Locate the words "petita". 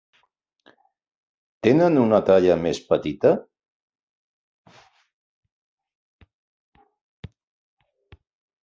2.93-3.35